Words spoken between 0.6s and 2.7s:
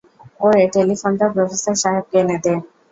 টেলিফোনটা professor সাহেবকে এনে দে।